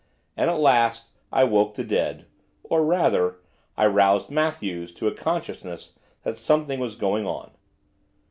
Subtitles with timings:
[0.35, 2.25] And, at last, I woke the dead,
[2.63, 3.37] or, rather,
[3.77, 5.93] I roused Matthews to a consciousness
[6.23, 7.51] that something was going on.